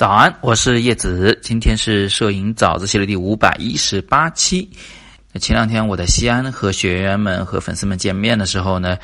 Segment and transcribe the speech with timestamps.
[0.00, 4.66] 早安，我是叶子，今天是摄影早自习的第五百一十八期。
[5.38, 8.96] 前两天我在西安和学员们和粉丝们见面的时候呢，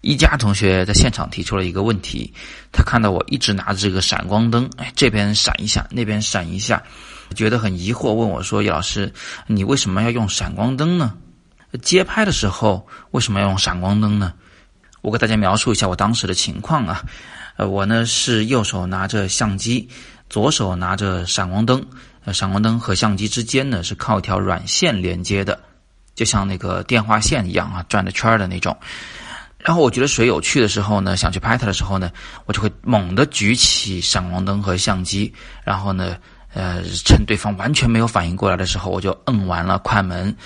[0.00, 2.32] 一家同学在现场提出了一个问题，
[2.70, 6.80] 他看到我一直拿着这个闪光灯，哎，这边闪一下，那边闪一下，
[7.34, 9.12] 觉得很疑惑，问我说：“叶老师，
[9.48, 11.14] 你为什么要用闪光灯呢？
[11.82, 14.32] 街拍的时候为什么要用闪光灯呢？”
[15.02, 17.02] 我给大家描述一下我当时的情况啊，
[17.56, 19.88] 呃，我呢是右手拿着相机。
[20.28, 21.84] 左手拿着闪光灯，
[22.24, 25.58] 呃，闪光灯和相机之间呢是靠一条软线连接的，
[26.14, 28.76] 就像那个电话线一样啊，转着圈的那种。
[29.58, 32.10] 然后我觉得水有趣的时候呢，想去拍它的时候呢，
[32.44, 35.32] 我就会猛地举起闪光灯和相机，
[35.64, 36.18] 然后呢，
[36.52, 40.36] 呃，趁对方完全没有反应过来的时候，我就摁完了快门，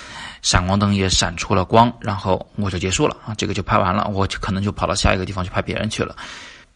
[0.42, 6.14] 闪光灯也闪出了光，然后我就结束了啊，这个就拍完了，我就可能就跑到下一个地方去拍别人去了。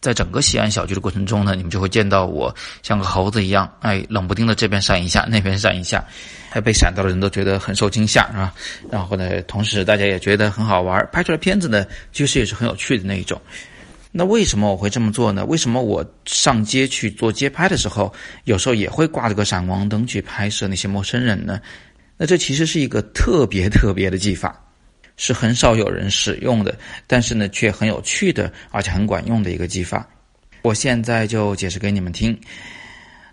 [0.03, 6.03] 在整个西安小聚的过程中呢，你们就会见到我像个猴子一样，哎，冷不丁的这边闪一下， 那边闪一下，
[6.49, 8.53] 还被闪到的人都觉得很受惊吓，是吧？
[8.91, 13.41] 然后呢，同时大家也觉得很好玩，拍出来片子呢，其实也是很有趣的那一种。
[14.11, 15.45] 那为什么我会这么做呢？
[15.45, 21.61] 为什么我上街去做街拍的时候，有时候也会挂着个闪光灯去拍摄那些陌生人呢？
[22.17, 24.59] 那这其实是一个特别特别的技法。
[25.17, 30.07] 是很少有人使用的，但是呢，却很有趣的，而且很管用的一个技法。
[30.61, 32.37] 我现在就解释给你们听。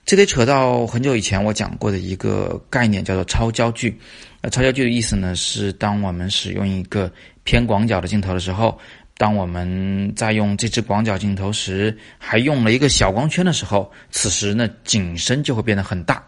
[0.05, 3.97] 这得扯到很久以前我讲过的一个概念，叫做超焦距。
[4.41, 7.13] 呃，超焦距的意思呢，是当我们使用一个
[7.45, 8.77] 偏广角的镜头的时候，
[9.17, 16.25] 当我们在用这支广角镜头时，还用了一个小光圈的时候，此时呢，景深就会变得很大。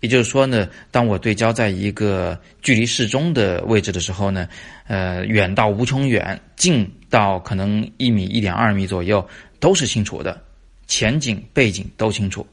[0.00, 4.48] 也就是说呢，当我对焦在一个距离适中的位置的时候呢，
[4.86, 9.26] 呃，远到无穷远，近到可能一米、一点二米左右
[9.58, 10.40] 都是清楚的，
[10.86, 12.46] 前景、背景都清楚，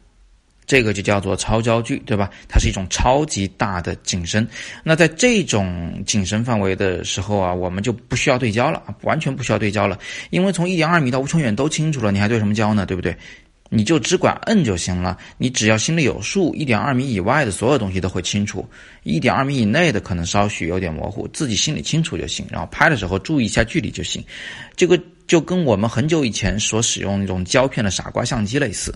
[0.65, 2.31] 这个就叫做超焦距，对吧？
[2.49, 4.47] 它是一种超级大的景深。
[4.83, 9.99] 那在这种景深范围的时候啊，我们就不需要对焦了，完全不需要对焦了，
[10.31, 12.87] 因为从一点二米到无穷远都清楚了，你还对什么焦呢？
[12.87, 13.15] 对不对？
[13.69, 18.67] 你就只管摁就行了，你只要心里有数，一点二米以外的所有东西都会清楚，
[19.03, 22.45] 一点二米以内的可能稍许有点模糊，自己心里清楚就行。
[22.49, 24.23] 然后拍的时候注意一下距离就行，
[24.75, 28.93] 这个就跟我们很久以前所使用那种胶片的傻瓜相机类似。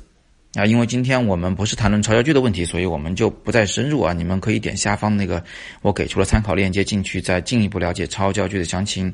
[0.55, 4.13] 啊，因为今天我们不是谈论超焦距的问题，所以我们就不再深入啊。
[4.13, 5.43] 你们可以点下方那个
[5.83, 9.13] 我给出了参考链接进去，再进一步了解超焦距的详情。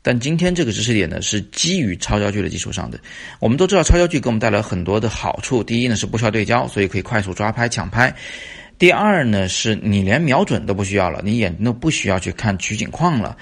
[0.00, 3.00] 但今天这个知识点呢，是基于超焦距的基础上的。
[3.40, 5.60] 我们都知道超焦距给我们带来很多的好处。
[5.60, 8.14] 第一呢是不需要对焦，所以可以快速抓拍抢拍。
[8.78, 13.36] 第二呢是你连瞄准都不需要了，你眼睛都不需要去看取景框了。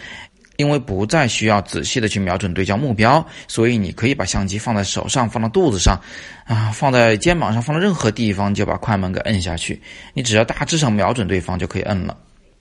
[0.57, 6.01] 因为不再需要仔细的去瞄准对焦目标，所以你可以把相机放在手上，放到肚子上，
[6.45, 9.81] 啊，放在肩膀上，放到任何地方就把快门给摁下去。
[10.13, 12.17] 你只要大致上瞄准对方就可以摁了。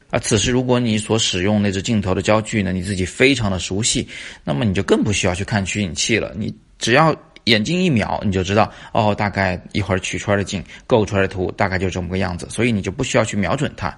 [0.09, 4.07] 啊，此时如果你所使用那只镜头的焦距呢，你自己非常的熟悉，
[4.43, 6.33] 那么你就更不需要去看取景器了。
[6.35, 7.15] 你只要
[7.45, 13.95] 眼睛一瞄，你就知道哦，大概一会儿取出来的景，构出来的图大概就这么个样子，所以你就不需要去瞄准它。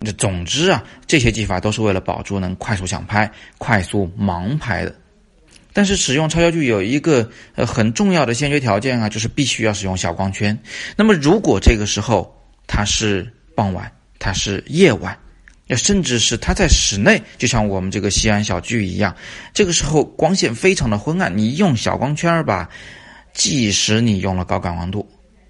[0.00, 4.94] 这总之啊，这些技法都是为了保住能快速抢拍、快速盲拍的。
[5.72, 10.58] 但是使用超焦距有一个呃很重要的先决条件啊，就是必须要使用小光圈。
[10.96, 12.34] 那么如果这个时候
[12.66, 15.14] 它是傍晚，它是夜晚，
[15.74, 19.16] 甚至是它在室内，就像我们这个西安小聚一样，
[19.52, 22.68] 这个时候光线非常的昏暗，你用小光圈吧，
[23.32, 25.08] 即使你用了高感光度。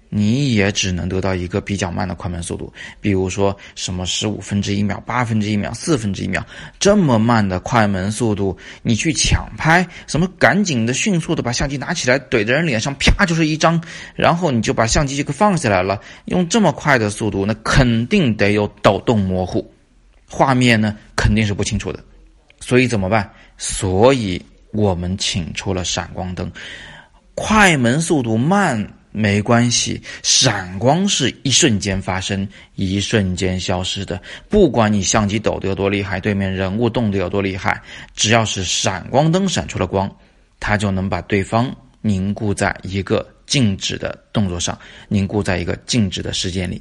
[0.09, 6.41] 你也只能得到一个比较慢的快门速度，比如说什么十五分之一秒、八分之一秒、四分之一秒
[6.79, 13.83] 这么慢的快门速度，你去抢拍，什么赶紧的、迅速的把相机拿起来怼在人脸上，啪就是一张，
[14.15, 15.99] 然后你就把相机就给放下来了。
[16.23, 19.69] 用这么快的速度，那肯定得有抖动模糊，
[20.29, 22.03] 画面呢肯定是不清楚的。
[22.59, 23.29] 所以怎么办？
[23.57, 26.51] 所以我们请出了闪光灯，
[27.35, 28.93] 快门速度慢。
[29.09, 34.21] 没关系，闪光是一瞬间发生，一瞬间消失的。
[34.47, 37.81] 不管你相机抖得有多厉害，对面人物动得有多厉害，
[38.13, 40.13] 只要是闪光灯闪出了光，
[40.59, 44.77] 它就能把对方凝固在一个静止的动作上，
[45.07, 46.79] 凝固在一个静止的时间里。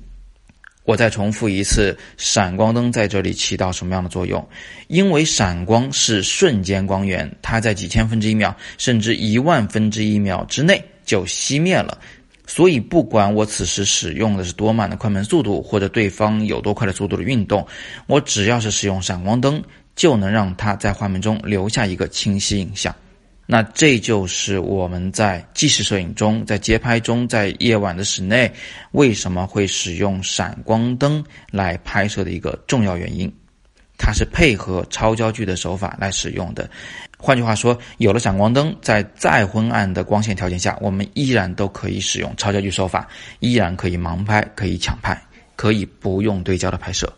[0.87, 4.49] 我再重复一次，闪光灯在这里起到什么样的作用？
[4.87, 11.99] 因为闪光是瞬间光源，它在几千分之一秒，甚至一万分之一秒之内就熄灭了。
[12.47, 17.67] 所以，不管我此时使用的是多慢的快门速度，或者对方有多快的速度的运动，
[18.07, 19.61] 我只要是使用闪光灯，
[19.97, 22.95] 就能让它在画面中留下一个清晰影像。
[23.47, 28.53] 那这就是我们在纪实摄影中，在街拍中，在夜晚的室内，
[28.91, 33.33] 为什么会使用闪光灯来拍摄的一个重要原因。
[33.99, 36.69] 它是配合超焦距的手法来使用的。
[37.17, 43.09] 换句话说，有了闪光灯，在再昏暗的光线条件下，我们依然都可以使用超焦距手法，
[43.41, 45.19] 依然可以盲拍，可以抢拍，
[45.55, 47.11] 可以不用对焦的拍摄。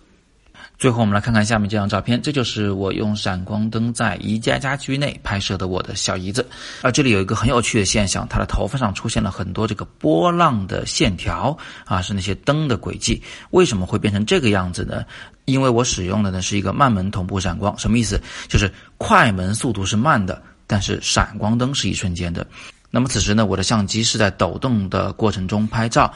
[0.79, 6.47] 最后，我们来看看下面这张照片，这就是我用闪光灯在宜家家居内拍摄的我的小姨子。
[6.83, 13.21] 啊，这里有一个很有趣的现象，她的头发上出现了很多这个波浪的线条，啊，是那些灯的轨迹。
[13.51, 15.05] 为什么会变成这个样子呢？
[15.47, 18.21] 因为我使用的呢是一个慢门同步闪光，什么意思？
[18.47, 22.47] 就是快门速度是慢的，但是闪光灯是一瞬间的。
[22.89, 26.15] 那么此时呢，我的相机是在抖动的过程中拍照，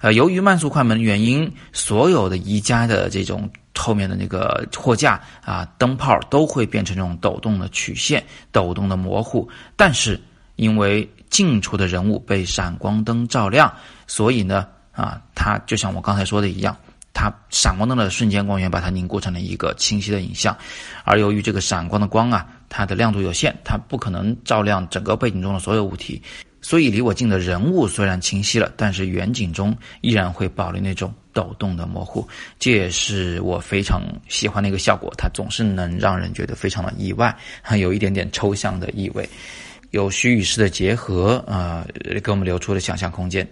[0.00, 3.50] 呃，由于慢速快门的原因，所有的宜家的这种。
[3.76, 9.48] 后面的那个货架啊，灯泡都会变成这种抖动的曲线、抖动的模糊。
[9.76, 10.20] 但是
[10.56, 13.72] 因为近处的人物被闪光灯照亮，
[14.06, 16.76] 所以呢，啊，它就像我刚才说的一样，
[17.12, 20.56] 它闪光灯的瞬间光源把它凝固成了一个清晰的影像。
[21.04, 26.22] 而由于这个闪光的光啊，它的亮度有限，它不可能照亮整个背景中的所有物体。
[26.64, 32.26] 所以离我近的人物虽然清晰了，但是远景中依然会保留那种抖动的模糊，
[32.58, 35.12] 这也是我非常喜欢的一个效果。
[35.18, 39.28] 它总是能让人觉得非常的意外，还有一点点抽象的意味，
[39.90, 41.86] 有虚与实的结合啊，
[42.22, 43.46] 给我们留出了想象空间。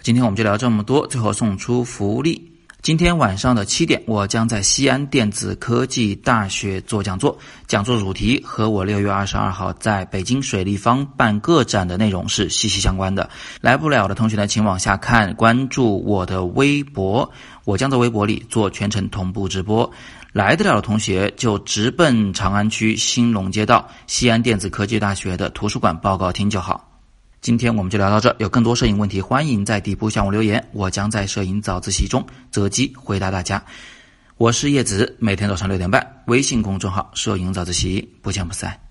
[0.00, 2.49] 今天我们就聊这么多，最后送出福利。
[2.82, 7.38] 今天晚上的七点，我将在西安电子科技大学做讲座。
[7.66, 13.28] 讲座主题和我六月二十二号在北京水立方办个展的内容是息息相关的。
[13.60, 17.30] 来不了的同学呢，请往下看，关注我的微博，
[17.66, 19.90] 我将在微博里做全程同步直播。
[20.32, 26.89] 来得了的同学就直奔长安区兴隆街道西安电子科技大学的图书馆报告厅就好。
[27.40, 33.64] 今天我们就聊到这，有更多摄影问题，欢迎在底部向我留言，我将在摄影早自习中择机回答大家。
[34.36, 38.89] 我是叶子，每天早上六点半，微信公众号“摄影早自习”，不见不散。